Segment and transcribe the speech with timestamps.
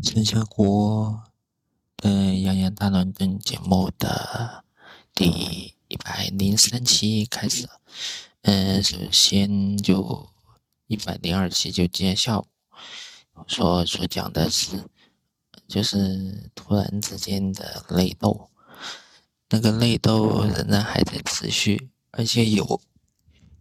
[0.00, 1.24] 陈小国
[1.96, 2.08] 的
[2.42, 4.64] 《洋洋大乱炖》节目的
[5.12, 7.68] 第一百零三期开始。
[8.42, 10.28] 嗯，首先就
[10.86, 12.46] 一百零二期就介绍，
[13.48, 14.84] 说所讲的是，
[15.66, 18.50] 就是突然之间的内斗，
[19.48, 22.80] 那个内斗仍然还在持续，而且有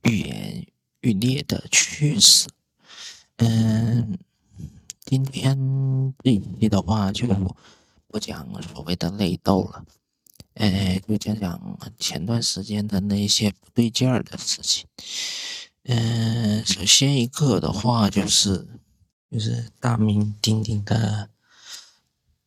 [0.03, 0.67] 愈演
[1.01, 2.47] 愈烈的趋势。
[3.37, 4.19] 嗯。
[5.09, 7.25] 今天这一期的话就
[8.09, 9.85] 不讲所谓的内斗了，
[10.55, 14.85] 哎，就讲讲前段时间的那些不对劲儿的事情。
[15.83, 18.67] 嗯，首先一个的话就是
[19.31, 21.29] 就是大名鼎鼎的，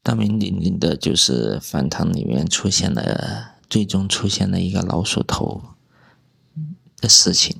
[0.02, 5.62] 大名鼎鼎的就是饭堂里面出现了，最终出现了一个老鼠头
[6.98, 7.56] 的事情。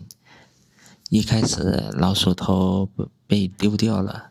[1.09, 2.87] 一开始老鼠头
[3.27, 4.30] 被丢掉了。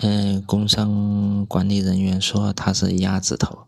[0.00, 3.66] 嗯，工商管理人员说他是鸭子头，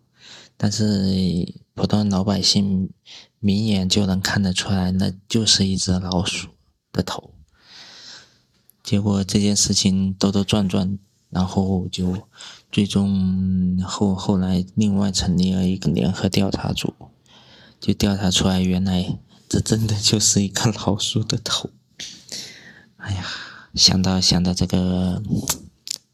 [0.56, 2.88] 但是普通老百姓
[3.40, 6.50] 明眼就能看得出来，那就是一只老鼠
[6.92, 7.34] 的头。
[8.84, 10.96] 结果这件事情兜兜转转，
[11.30, 12.16] 然后就
[12.70, 16.94] 最终后后来另外成立了一个联合调查组，
[17.80, 21.70] 就调查出来，原来这真的就是一个 老鼠的头。
[22.98, 23.26] 哎呀，
[23.74, 25.20] 想到想到这个。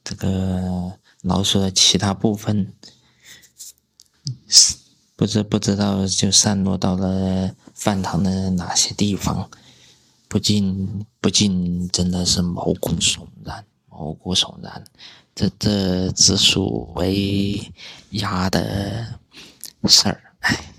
[0.09, 2.73] 这个老鼠的其他部分，
[5.17, 9.51] 不知不知道就散落到了饭堂的哪些地方，
[10.29, 14.85] 不禁不禁真的是毛骨悚然，毛骨悚然。
[15.35, 17.73] 这这只属为
[18.11, 19.19] 鸭的
[19.89, 20.73] 事儿，哎。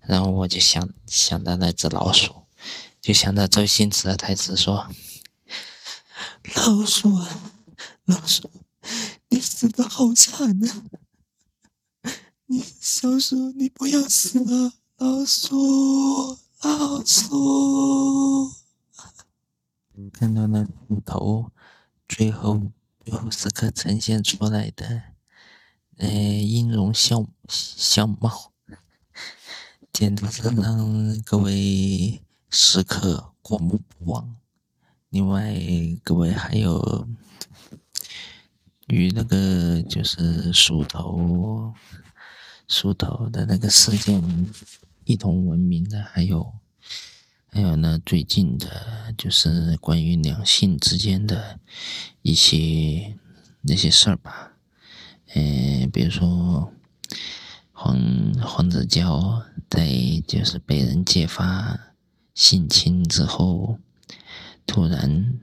[0.00, 2.34] 然后我就想想到那只老鼠，
[3.00, 4.88] 就想到周星驰的台词说
[6.56, 7.08] ：“老鼠。”
[8.06, 8.48] 老鼠，
[9.30, 10.84] 你死的好惨啊！
[12.46, 18.52] 你小鼠，你不要死了，老鼠，老鼠。
[20.12, 21.50] 看到那骨头，
[22.08, 22.62] 最后
[23.04, 25.02] 最后时刻呈现出来的，
[25.96, 28.52] 呃，音容笑笑貌，
[29.92, 34.36] 简直是让各位食客过目不忘。
[35.08, 35.56] 另外，
[36.04, 37.08] 各位还有。
[38.86, 41.74] 与那个就是鼠头，
[42.68, 44.52] 鼠头的那个事件
[45.04, 46.52] 一同闻名的，还有
[47.48, 51.58] 还有呢，最近的就是关于两性之间的
[52.22, 53.16] 一些
[53.62, 54.52] 那些事儿吧。
[55.34, 56.72] 嗯，比如说
[57.72, 57.98] 黄
[58.40, 59.88] 黄子佼在
[60.28, 61.92] 就是被人揭发
[62.34, 63.78] 性侵之后，
[64.64, 65.40] 突然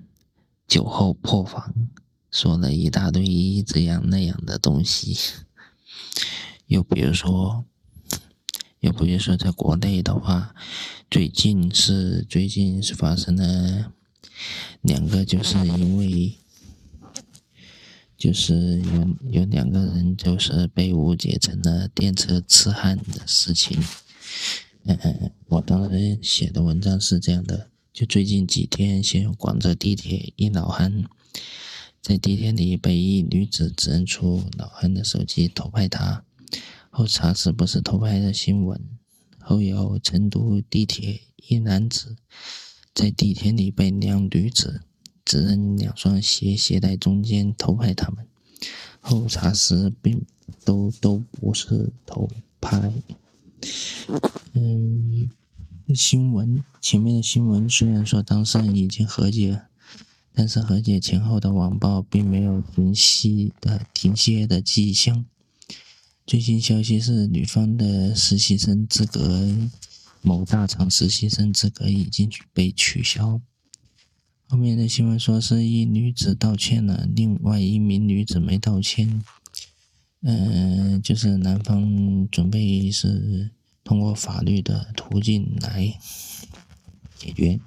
[0.65, 1.73] 酒后破防。
[2.33, 5.15] 说了一大堆这样那样的东西，
[6.65, 7.63] 又比如说，
[8.79, 10.55] 又比如说，在国内的话，
[11.11, 13.93] 最近是最近是发生了
[14.81, 16.39] 两个，就是因为
[18.17, 23.79] 就是有有两个人就是被误解成了电车痴汉的事情。
[24.85, 31.03] 嗯，我当时写的文章是这样的：就最近几天，先广州地铁一老汉。
[32.03, 36.25] 在地铁里被一女子指认出老汉的手机偷拍她，
[36.89, 38.77] 后查实不是偷拍的新闻。
[39.39, 42.17] 后有成都地铁一男子
[42.93, 44.81] 在地铁里被两女子
[45.23, 48.27] 指认两双鞋鞋带中间偷拍他们，
[48.99, 50.25] 后查实并
[50.65, 52.91] 都都不是偷拍。
[54.51, 55.29] 嗯，
[55.95, 59.61] 新闻前面的新闻虽然说当事人已经和解。
[60.33, 65.25] 但是和解前后的网暴并没有停息的停歇的迹象。
[66.25, 69.55] 最新消息是，女方的实习生资格，
[70.21, 73.41] 某大厂实习生资格已经被取消。
[74.47, 79.23] 后面的新闻说是一女子道歉了，另外一名女子没道歉。
[80.21, 83.49] 嗯，就是男方准备是
[83.83, 85.93] 通过法律的途径来
[87.17, 87.59] 解决。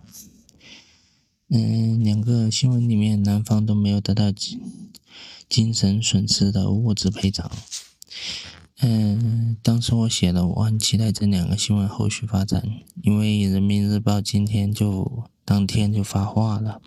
[1.49, 4.61] 嗯，两个新闻里面，男方都没有得到精
[5.49, 7.51] 精神损失的物质赔偿。
[8.81, 12.63] 嗯，当时我写了，我很期待这两个新闻后续发展，
[13.03, 16.83] 因为人民日报今天就当天就发话了。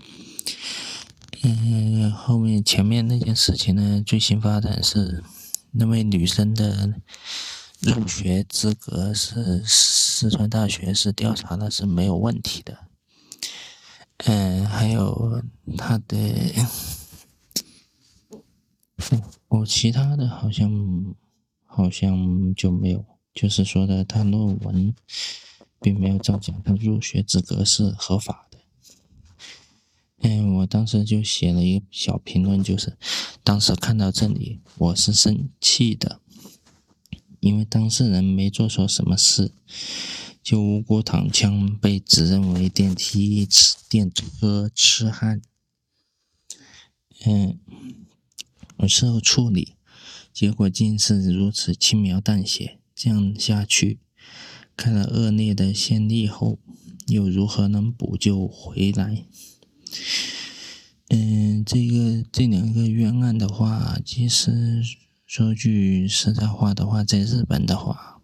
[1.42, 5.24] 嗯，后面前面那件事情呢，最新发展是
[5.72, 6.96] 那位女生的
[7.80, 12.89] 入学资格是四川大学是调查的是没有问题的。
[14.26, 15.42] 嗯，还有
[15.78, 16.18] 他的，
[19.48, 21.16] 我其他的好像
[21.64, 24.94] 好像就没有，就是说的他论文
[25.80, 28.60] 并没有造假，他入学资格是合法的。
[30.22, 32.98] 嗯，我当时就写了一个小评论，就是
[33.42, 36.20] 当时看到这里我是生气的，
[37.40, 39.54] 因为当事人没做错什么事，
[40.50, 45.44] 就无辜躺枪被指认为电梯痴电车痴汉。
[47.24, 47.60] 嗯，
[48.88, 49.76] 事后处理，
[50.34, 52.80] 结果竟是如此轻描淡写。
[52.96, 54.00] 这样下去，
[54.76, 56.58] 看了恶劣的先例后，
[57.06, 59.26] 又如何能补救回来？
[61.10, 64.82] 嗯，这个这两个冤案的话，其实
[65.28, 68.20] 说句实在话的话，在日本的话，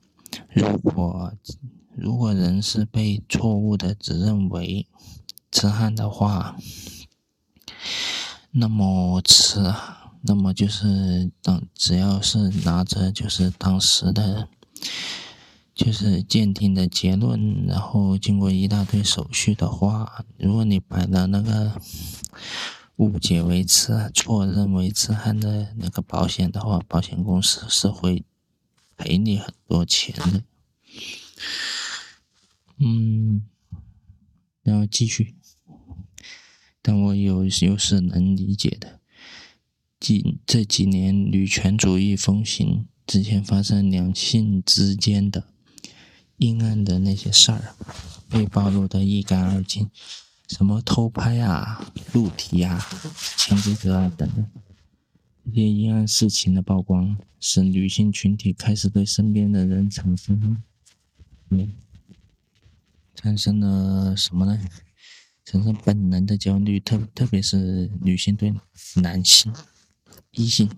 [0.51, 1.37] 如果
[1.97, 4.85] 如果人是被错误的指认为
[5.51, 6.57] 痴汉的话，
[8.51, 14.49] 那么吃啊，那么就是当只要是拿着就是当时的，
[15.73, 21.79] 就是鉴定的结论，然后经过一大堆手续的话，如果你摆了那个
[22.97, 28.23] 误解为痴错认为痴汉的那个保险的话，保险公司是会
[28.97, 30.43] 赔你很多钱的。
[32.77, 33.43] 嗯，
[34.63, 35.35] 然后继续。
[36.81, 38.99] 但我有又是能理解的。
[39.99, 45.47] 几这几年女权主义风行，之前发生两性之间的
[46.37, 47.75] 阴暗的那些事儿，
[48.29, 49.89] 被暴露的一干二净，
[50.47, 52.79] 什么偷拍啊、录题啊、
[53.37, 54.45] 潜规则啊等等，
[55.45, 60.61] 这些阴暗事情的曝光，使女性群体开始对身边的人产生，
[61.49, 61.71] 嗯，
[63.15, 64.59] 产生了什么呢？
[65.45, 68.53] 产生本能的焦虑，特特别是女性对
[68.95, 69.53] 男性
[70.31, 70.69] 异性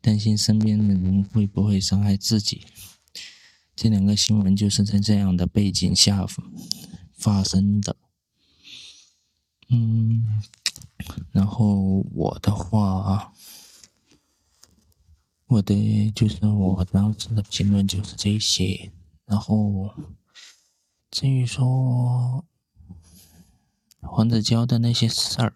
[0.00, 2.66] 担心身边的人会不会伤害自己。
[3.76, 6.26] 这两个新闻就是在这样的背景下
[7.14, 7.96] 发生的。
[9.70, 10.42] 嗯，
[11.30, 13.32] 然后我的话，
[15.46, 18.92] 我的就是我当时的评论就是这些。
[19.24, 19.94] 然后
[21.12, 22.44] 至于说。
[24.04, 25.54] 黄子佼的那些事儿，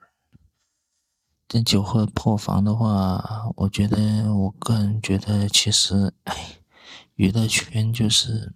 [1.49, 6.61] 这酒后破防的话，我觉得，我个人觉得，其实，哎，
[7.17, 8.55] 娱乐圈就是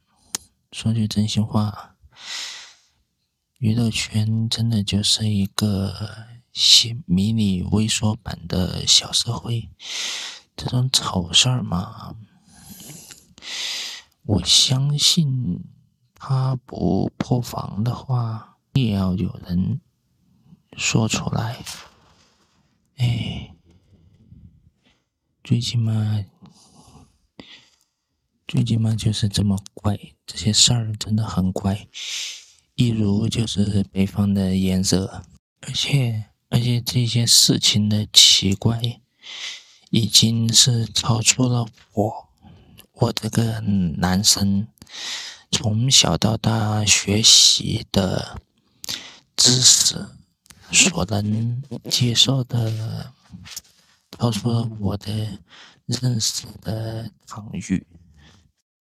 [0.70, 1.96] 说句真心话，
[3.58, 9.68] 娱乐圈真的就是一个小迷你微缩版的小社会。
[10.56, 12.14] 这种丑事儿嘛，
[14.22, 15.64] 我相信
[16.20, 18.46] 他不破防的话。
[18.74, 19.80] 也要有人
[20.76, 21.56] 说出来，
[22.98, 23.52] 哎，
[25.42, 26.24] 最起码，
[28.46, 31.88] 最起码就是这么怪，这些事儿真的很怪，
[32.76, 35.24] 一如就是北方的颜色，
[35.62, 39.00] 而且而且这些事情的奇怪，
[39.90, 42.28] 已经是超出了我，
[42.92, 44.68] 我这个男生
[45.50, 48.40] 从小到大学习的。
[49.36, 50.06] 知识
[50.70, 53.14] 所能接受的，
[54.10, 55.38] 超出我的
[55.86, 57.86] 认识的场域。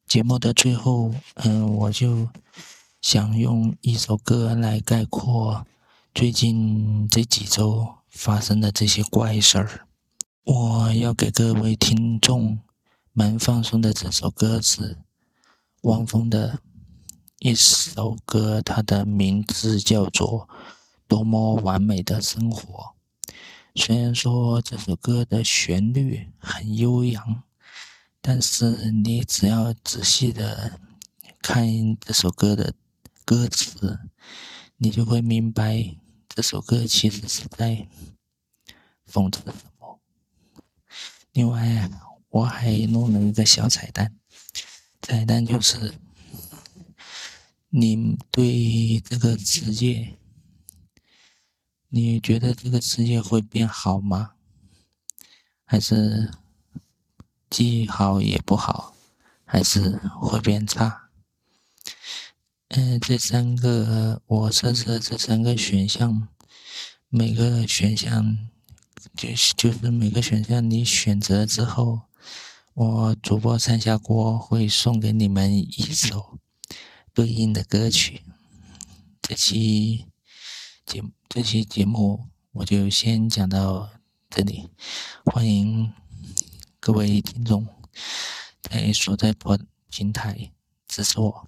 [0.05, 2.27] 节目的最后，嗯，我就
[3.01, 5.65] 想用一首歌来概括
[6.13, 9.87] 最近这几周发生的这些怪事儿。
[10.43, 12.59] 我要给各位听众
[13.13, 14.97] 们放送的这首歌是
[15.81, 16.59] 汪峰的。
[17.41, 20.45] 一首歌，它的名字叫做
[21.07, 22.93] 《多么完美的生活》。
[23.75, 27.43] 虽然说这首歌的旋律很悠扬，
[28.19, 30.81] 但是你只要仔细的
[31.41, 31.65] 看
[32.01, 32.73] 这首歌的
[33.23, 33.97] 歌词，
[34.75, 35.95] 你就会明白
[36.27, 37.87] 这首歌其实是在
[39.09, 40.01] 讽刺什么。
[41.31, 41.89] 另外，
[42.27, 44.18] 我还弄了一个小彩蛋，
[45.09, 45.95] 彩蛋就是。
[47.71, 50.17] 你对这个世界，
[51.87, 54.33] 你觉得这个世界会变好吗？
[55.65, 56.31] 还是
[57.49, 58.95] 既好也不好？
[59.45, 61.09] 还是会变差？
[62.69, 66.27] 嗯，这三个我设置的这三个选项，
[67.07, 68.49] 每个选项
[69.15, 72.01] 就就是每个选项你选择之后，
[72.73, 76.37] 我主播三下锅会送给你们一首。
[77.11, 78.21] 对应的歌曲，
[79.21, 80.05] 这期
[80.85, 83.89] 节这期节目我就先讲到
[84.29, 84.69] 这里，
[85.25, 85.91] 欢迎
[86.79, 87.67] 各位听众
[88.61, 89.59] 在所在播
[89.89, 90.51] 平台
[90.87, 91.47] 支持我，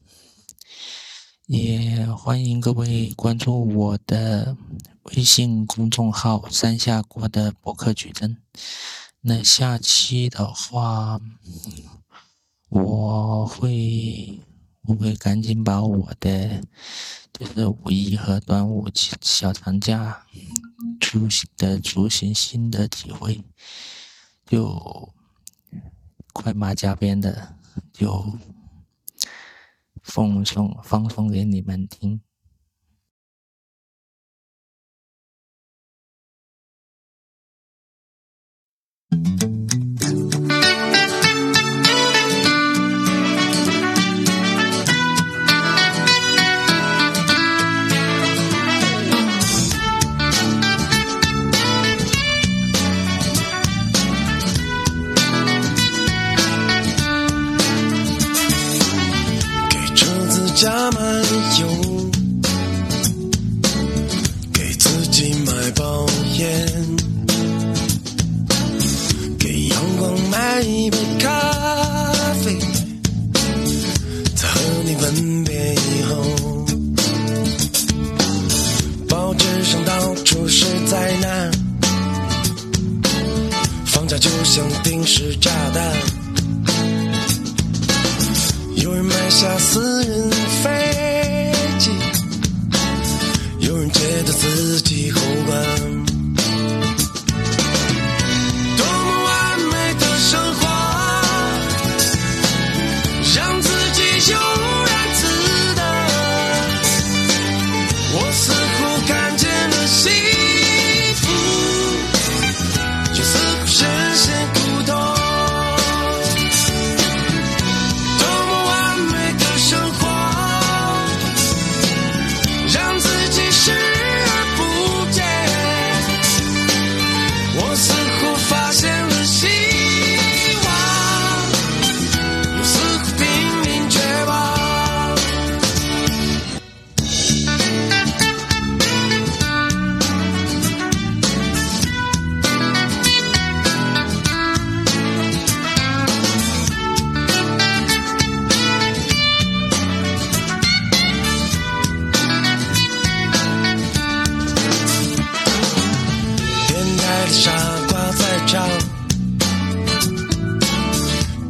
[1.45, 4.57] 也欢迎各位关注我的
[5.03, 8.41] 微信公众号“山下锅的博客矩阵”。
[9.23, 11.21] 那下期的话，
[12.69, 14.39] 我会
[14.81, 16.63] 我会赶紧把我的
[17.31, 18.89] 就是五一和端午
[19.21, 20.25] 小长假
[20.99, 23.43] 出行的出行新的体会。
[24.47, 25.13] 就
[26.33, 27.55] 快马加鞭的，
[27.93, 28.25] 就
[30.01, 32.21] 奉送放送给你们听。
[60.61, 61.01] 加满
[61.59, 62.11] 油，
[64.53, 66.05] 给自己买包
[66.37, 66.71] 烟，
[69.39, 71.27] 给阳光买一杯咖
[72.43, 72.59] 啡，
[74.35, 76.23] 在和你分别以后，
[79.09, 81.51] 报纸上到处是灾难，
[83.87, 85.91] 房价就像定时炸弹。
[88.75, 90.29] 有人买下私人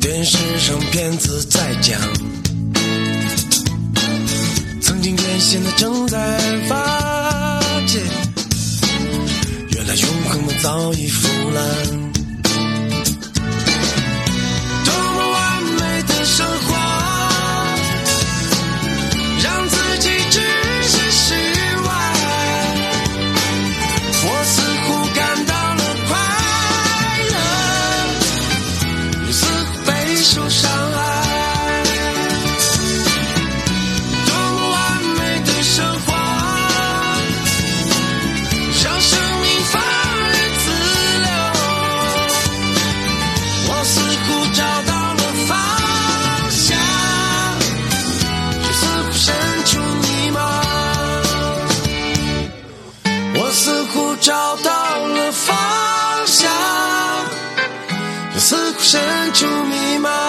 [0.02, 2.02] 电视上骗子在讲，
[4.82, 6.18] 曾经癫现的正在
[6.68, 8.02] 发现，
[9.70, 12.11] 原来永恒的早已腐烂。
[58.84, 59.00] 深
[59.34, 60.21] 处迷茫。